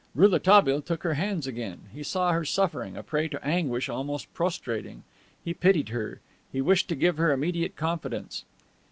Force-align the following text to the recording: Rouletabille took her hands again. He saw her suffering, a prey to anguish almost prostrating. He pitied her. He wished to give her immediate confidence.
Rouletabille 0.15 0.81
took 0.81 1.03
her 1.03 1.13
hands 1.13 1.45
again. 1.45 1.81
He 1.93 2.01
saw 2.01 2.31
her 2.31 2.43
suffering, 2.43 2.97
a 2.97 3.03
prey 3.03 3.27
to 3.27 3.45
anguish 3.45 3.87
almost 3.87 4.33
prostrating. 4.33 5.03
He 5.45 5.53
pitied 5.53 5.89
her. 5.89 6.21
He 6.51 6.59
wished 6.59 6.87
to 6.89 6.95
give 6.95 7.17
her 7.17 7.31
immediate 7.31 7.75
confidence. 7.75 8.43